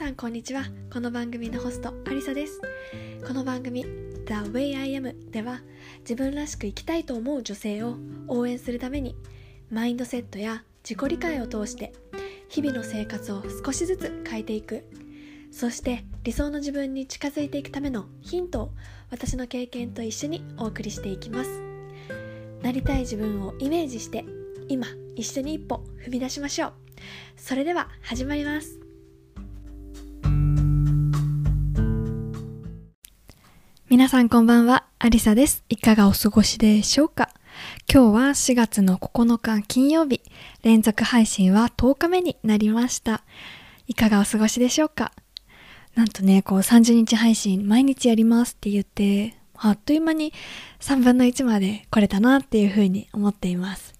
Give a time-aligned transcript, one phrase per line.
[0.00, 0.64] さんこんにちは。
[0.90, 2.58] この番組のホストアリサです。
[3.28, 5.60] この番組 The Way I Am では
[5.98, 9.14] 自分らしく生きたいと思う女性を応援するために
[9.70, 11.92] マインドセットや自己理解を通して
[12.48, 14.86] 日々の生活を少しずつ変えていく。
[15.52, 18.70] そして理想の自分に近づいていくためのヒントを
[19.10, 21.60] 私の経験と一緒にお送りしていきます。
[22.62, 24.24] なりたい自分をイメージして
[24.66, 26.72] 今一緒に一歩踏み出しましょう。
[27.36, 28.89] それでは始まります。
[34.00, 35.62] 皆さんこんばんは、アリサです。
[35.68, 37.28] いかがお過ごしでしょうか？
[37.86, 40.22] 今日は4月の9日金曜日、
[40.62, 43.22] 連続配信は10日目になりました。
[43.86, 45.12] いかがお過ごしでしょうか？
[45.96, 50.32] なんとね、こう30日配信毎日やりますって言って、あっという間に
[50.80, 53.92] 3分の1まで来れたなっていうふうに思っています。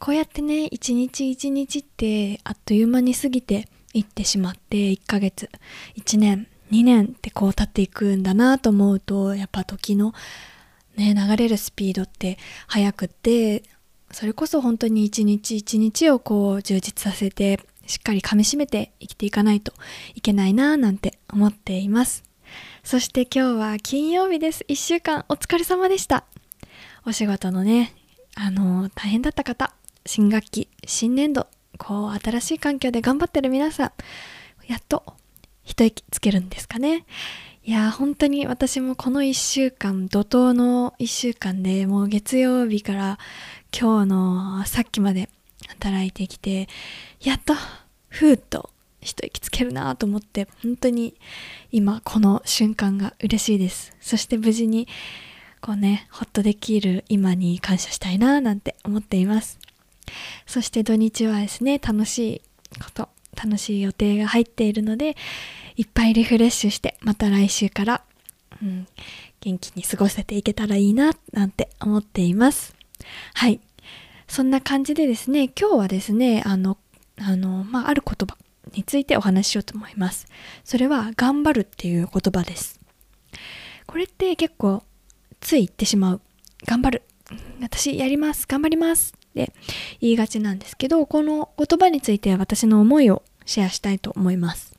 [0.00, 5.50] こうやってね、一日一日ってあっという間に過ぎていってしまって1ヶ月、
[5.98, 10.12] 1年、2年ってこう経っていくんだなと思うとやっぱ時の
[10.96, 13.62] ね流れるスピードって速くって
[14.10, 19.72] それこそ本当に一日一日をこう充実させてしっかり噛みしめて生きていかないと
[20.14, 22.24] いけないななんて思っています。
[22.82, 24.64] そして今日は金曜日です。
[24.68, 26.24] 1週間お疲れ様でした。
[27.06, 27.92] お仕事のね
[28.34, 29.72] あの大変だった方
[30.06, 31.46] 新学期新年度
[31.78, 33.92] こう新しい環境で頑張ってる皆さん
[34.66, 35.04] やっと
[35.64, 37.04] 一息つけるんですかね。
[37.64, 43.18] いや本当に私もこの1週間怒涛の1週間でもう月曜日から
[43.72, 45.30] 今日のさっきまで
[45.68, 46.68] 働いてきて
[47.22, 47.54] やっと
[48.08, 48.68] ふーっと
[49.00, 51.14] 一息つけるなと思って本当に
[51.72, 54.86] 今この瞬間が嬉しいですそして無事に
[55.62, 59.58] こうねホッとできる今に感謝したいななんて思っています
[60.46, 62.42] そして土日はですね楽しい
[62.78, 65.16] こと楽しい予定が入っているので
[65.76, 68.02] いっぱいリフレッシュしてまた来週から、
[68.62, 68.86] うん、
[69.40, 72.74] 元気に過ごせていけたらいいななんて思っています。
[73.34, 73.60] はい。
[74.26, 76.78] そんな感じでですね今日はですねあの
[77.18, 78.36] あのまあある言葉
[78.74, 80.26] についてお話ししようと思います。
[80.64, 82.80] それは頑張るっていう言葉です。
[83.86, 84.82] これって結構
[85.40, 86.20] つい言ってしまう。
[86.66, 87.02] 頑張る。
[87.60, 88.46] 私やります。
[88.46, 89.14] 頑張ります。
[89.42, 89.52] って
[90.00, 94.78] 言いがちなんですけどこの言葉について私の思いをシェアしたいと思います。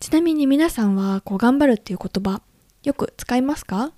[0.00, 2.42] ちなみに皆さんはこう頑張るっていう言葉
[2.82, 3.92] よく使いますか？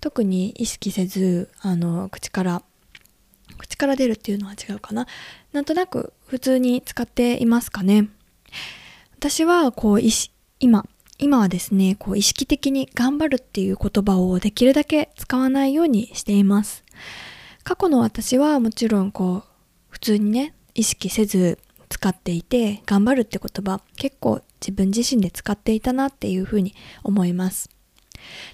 [0.00, 2.62] 特に意識せずあの口から
[3.56, 5.06] 口から出るっていうのは違うかな？
[5.52, 8.08] なんとなく普通に使っていますかね？
[9.16, 10.00] 私はこう
[10.60, 10.84] 今
[11.18, 16.84] 今はですねこう意識的に頑張るっていう言葉をできるだけ使わないようにしています。
[17.66, 19.44] 過去の私はもちろんこう
[19.88, 27.68] 普通にね意識せず使っていて頑張るって言葉結構自分自身で使っていたなっていうふうに思います。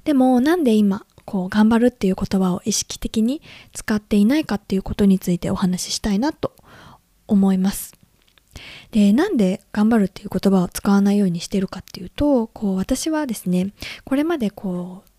[0.05, 3.43] でもなんで今こう頑張るっていう言葉を意識的に
[3.75, 6.55] 使っていないかっていうことについてお話ししたいなと
[7.29, 7.93] 思います。
[8.93, 13.75] でなんで頑張るっていう言葉を使わないようにしてるかっていうとこう私はですね
[14.05, 15.12] これまでこう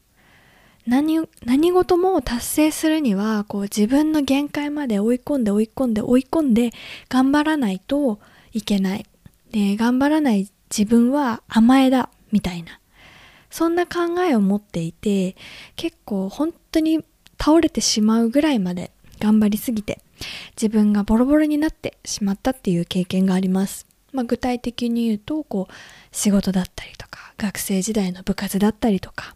[0.88, 6.72] 何何事も達成するにはこう自分の限界まで追い込んで追い込んで追い込んで
[7.10, 8.20] 頑張らないと
[8.52, 9.06] いけない。
[9.52, 12.80] で頑張らない自分は甘えだみたいな。
[13.54, 15.36] そんな考えを持っていて
[15.76, 17.06] 結構本当に
[17.40, 18.90] 倒れてしまうぐらいまで
[19.20, 20.00] 頑張りすぎて
[20.56, 25.74] 自分がボロボロになってしまったっていう経験があります、まあ、具体的に言うとこう
[26.12, 29.36] 仕事だったりとか学生時代の部活だったりとか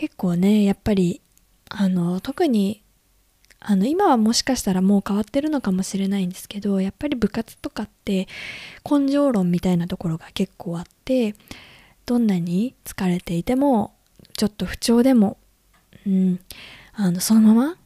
[0.00, 1.20] 結構ねやっぱり
[1.68, 2.82] あの特に
[3.58, 8.26] あの今はもしかしたらもう変わってるのかもしれないんですけどやっぱり部活とかって
[8.90, 11.34] 根性論みたいなところが結構あって
[12.06, 13.92] どんなに疲れていても
[14.38, 15.36] ちょっと不調でも、
[16.06, 16.40] うん、
[16.94, 17.76] あのそのまま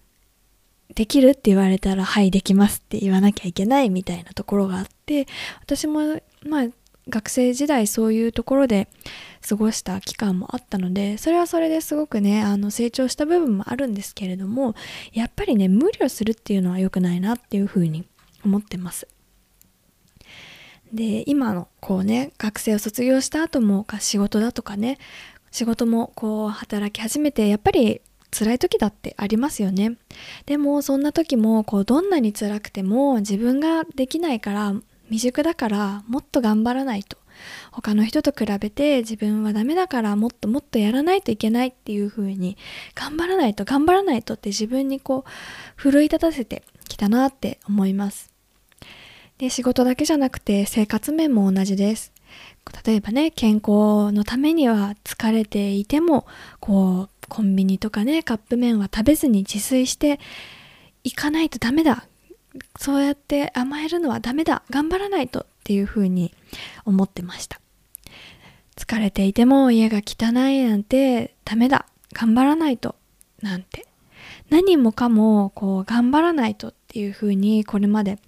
[0.94, 5.26] できるって言われたらはいできますって言わなきゃいけないみたいなところがあって
[5.62, 6.66] 私もまあ
[7.08, 8.88] 学生時代そういうところで
[9.46, 14.74] 過ごした期間もあったのでそれはそれですごくねあの成長した部分もあるんですけれども
[15.12, 18.06] やっぱりね無理をするっていうのは良くないなっていうふうに
[18.44, 19.06] 思ってます。
[20.92, 24.98] で今のこうね学生を卒業した後も仕事だとかね
[25.50, 29.96] 仕事もこう働き始めてやっぱり辛い時だってありますよね。
[30.46, 34.74] でもそんな時もこうどんなに辛くても自分ができないから
[35.06, 37.18] 未熟だからもっと頑張らないと。
[37.72, 42.56] 他の人と比べて自分はダメだからもっともっとやらないといけないっていう風に
[42.94, 45.30] 頑張らないと頑張らないとって自分にこう
[45.76, 48.32] 奮い立たせてきたなって思います。
[49.38, 52.12] で仕事だけじゃなくて生活面も同じです。
[52.86, 56.26] 例えばね健康のためには疲れていても
[56.60, 60.20] こうコンビニとかねカップ麺は食べずに自炊して
[61.02, 62.06] いかないとダメだ。
[62.78, 66.34] そうやって甘えるのはダメだ頑張らないとっていうふうに
[66.84, 67.60] 思ってました。
[68.76, 72.96] 疲れていても家が汚いなんてダメだ頑張らないと
[73.40, 73.86] なんて。
[74.50, 78.18] 何もかもこう頑張らないとっていうふうにこれまで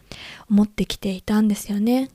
[0.50, 2.10] 思ってきていたんですよね。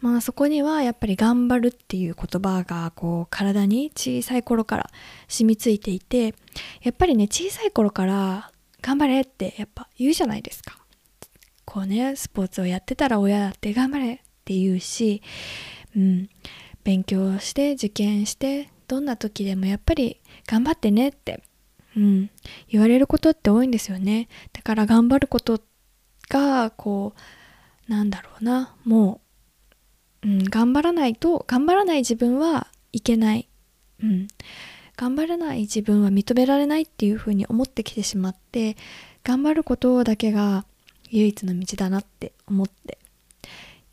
[0.00, 4.90] まあそこにはやっぱり頑張るっていう言葉がこう体に小さい頃から
[5.28, 6.34] 染みついていて
[6.82, 8.50] やっぱりね小さい頃から
[8.82, 10.76] 頑張れってやっぱ言うじゃないですか。
[11.64, 15.22] こうねスポーツをやってたら親だって頑張れって言うし
[15.96, 16.28] うん
[16.82, 21.42] 勉強して受験してどんな時でもやっぱり頑張ってねって
[21.96, 22.30] うん
[22.68, 24.28] 言われることって多いんですよね。
[24.52, 25.60] だから頑張ること
[26.28, 27.14] がこ
[27.88, 29.24] うなんだろうなもう
[30.24, 33.48] うん、頑張らないと頑張らない自分はいけない、
[34.02, 34.28] うん、
[34.96, 38.76] 頑張らない自分は認められないっていうふうに思ってきてしまって
[39.22, 40.64] 頑張ることだけが
[41.14, 42.98] 唯一の道だなって思って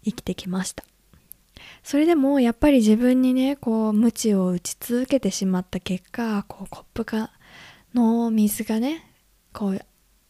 [0.03, 0.83] 生きてきました。
[1.83, 7.31] それでもやっぱり自分にねこう鞭を打ち続けてしまった結果こうコップが
[7.93, 9.05] の水がね
[9.53, 9.81] こう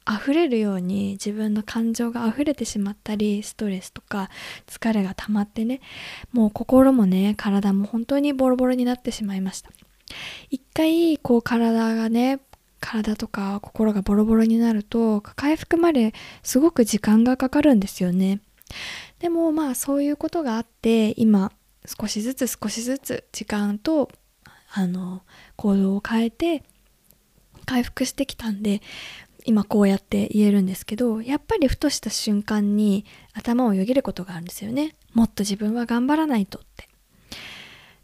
[0.10, 4.30] 溢れるように自分の感情が溢れてしまったりストレスとか
[4.68, 5.80] 疲れが溜まってね
[6.34, 9.70] もう心もね体も本当にボロボロになってしまいました。
[10.50, 12.42] 一回こう体がね
[12.82, 16.14] 体とか心がボロボロになると回復まで
[16.44, 18.42] すごく時間がかかるんですよね。
[19.20, 21.52] でもまあそういうことがあって今
[21.86, 24.10] 少しずつ少しずつ時間と
[24.74, 25.22] あの
[25.56, 26.64] 行動を変えて
[27.66, 28.82] 回復してきたんで
[29.46, 34.96] 今こうやって言えるんですけどやっぱりふとした瞬間に頭をよぎることがあるんですよね。
[35.14, 36.88] もっと自分は頑張らないとって。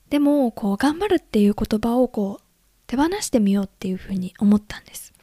[0.09, 2.46] でもこう頑張るっていう言葉をこう
[2.87, 5.13] 手放してみようっていうふうに思ったんです。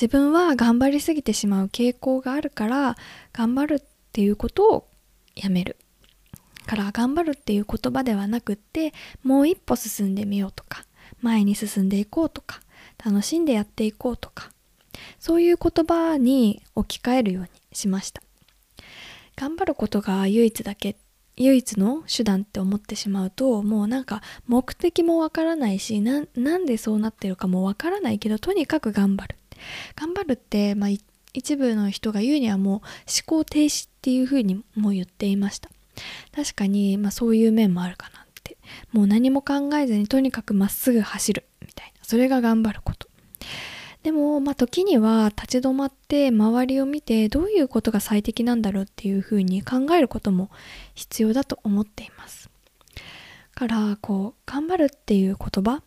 [0.00, 2.96] 自分は頑張りすぎてしまう傾向があるから
[3.32, 4.88] 頑張るっていうことを
[5.34, 5.76] やめる。
[6.66, 8.92] から頑張るっていう言葉ではなくって
[9.24, 10.84] もう一歩進んでみようとか
[11.22, 12.60] 前に進んでいこうとか
[13.02, 14.50] 楽しんでやっていこうとか
[15.18, 18.22] そういう言葉に置き換えるようにしました。
[19.34, 20.96] 頑張ることが唯一だけ
[21.38, 29.36] 唯一の手段って思ってしまうともうなんか目的もわからないしなんでそうなってるかもわからないけどとにかく頑張る。
[29.96, 30.90] 頑張るって、まあ、
[31.32, 32.82] 一部の人が言うにはもう思
[33.26, 35.70] 考停止っていうふうにも言っていました。
[36.34, 38.56] 確かに、まあ、そういう面もあるかなって。
[38.92, 42.04] もう何も考えずにとにかくまっすぐ走るみたいな。
[42.04, 43.08] それが頑張ること。
[44.08, 50.48] でも、まあ、時には立ち止まって周りを見てどういうことが最適なんだろうっていうふうに考えることも
[50.94, 52.48] 必要だと思っています。
[53.54, 55.82] からこう頑張るっていう言葉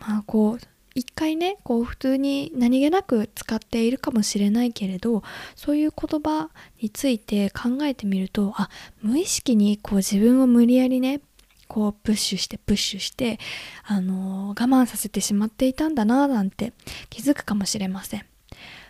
[0.00, 0.64] まあこう
[0.94, 5.22] 一回ねこう普通に何気なく使っているかもしれないけれど
[5.54, 6.50] そういう言葉
[6.82, 8.68] について考えてみるとあ
[9.00, 11.22] 無意識にこう自分を無理やりね
[11.68, 13.38] こうプッシュしてプッシュして
[13.84, 16.72] あの、我慢させてしまっていたんだななんて
[17.10, 18.26] 気づくかもしれません。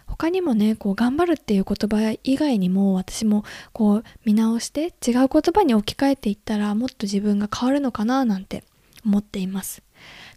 [0.07, 8.63] 他にもねこう頑張るっていう言葉以外にも私もこう見直して違う言葉に置き換えていったらもっと自分が変わるのかななんて
[9.05, 9.83] 思っています。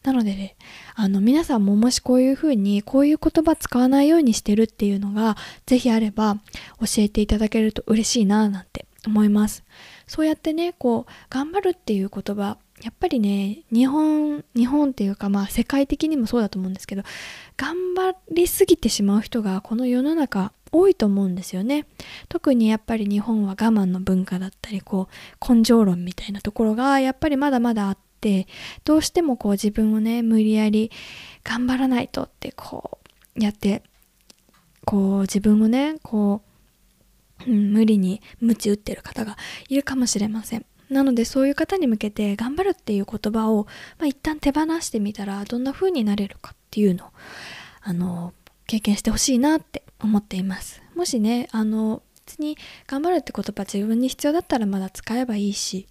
[0.03, 0.55] なのでね
[0.95, 5.35] あの皆さんももしこういうふうにこういう言葉使わないようにしてるっていうのが
[5.65, 6.37] 是非あれば
[6.79, 9.63] 教えていただけると嬉しいななんて思います。
[10.09, 17.03] そうやってねこう頑張るっていう言葉やっぱりね日本日本っていうかまあ世界的にもそうだと思うんですけど
[17.57, 21.85] 頑張りすぎてしまう人がこの世の中多いと思うんですよね。
[22.27, 25.09] 特にやっぱり日本は我慢の文化だったりこ
[25.47, 28.47] う根性論みたいなところがやっぱりまだまだあって
[28.85, 30.89] どうしてもこう自分をね無理やり
[31.43, 32.97] 頑張らないとってこ
[33.35, 33.83] うやって
[34.85, 36.48] こう自分をねこう
[37.47, 40.65] うん、無理に鞭打ってる方がいるかもしれません。
[40.89, 43.67] なのでそういう方に向けて頑張るっていう言葉を、
[43.99, 47.09] まあ、一旦手放してみたらどんな風になれるかっていうのを
[47.81, 48.33] あの
[48.65, 50.81] 経験してほしいなって思っています。
[50.95, 55.87] もしねあの別に頑張るって言葉自分に必要だったらまだ使えばいいし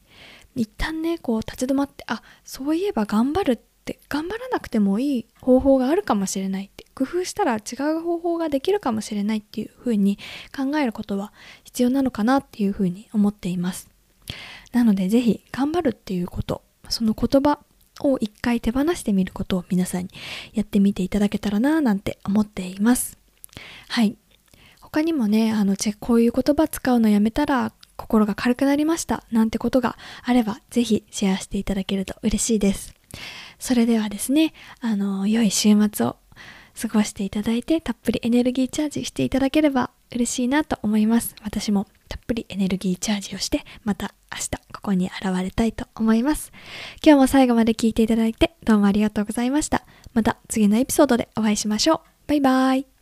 [0.55, 3.68] 一旦ねこう立ち止まってあそういえば頑張るって
[4.09, 10.19] 頑張らなくてもいい方法があるかもしれないって工夫したら違う方法ができるかもしれないっていうふうに
[10.55, 11.33] 考えることは
[11.65, 13.89] 必要なのかなっていうふうに思っています。
[14.73, 17.61] なので是非頑張るっていうことその言葉
[18.01, 20.11] を一回手放してみることを皆さんに
[20.53, 23.19] やってみていただけたらななんて思っています。
[23.89, 24.17] はい。
[24.81, 32.95] 他にもねあのこういう言葉使うのやめたら心が軽くなりましたなんてことがあればぜひシェアしていただけると嬉しいです。
[33.59, 36.17] それではですねあの良い週末を
[36.81, 41.35] 過ごしていただいてたっぷりエネルギーチャージしていただければ嬉しいなと思います。
[41.43, 46.53] 私もたっぷりエネルギーチャージをしてまた明日ここに現れたいと思います。
[47.05, 49.85] 今日も最後まで聞いていただいてどうもありがとうございました。
[50.15, 52.01] また次のエピソードでお会いしましょう。
[52.29, 52.98] バイバーイ。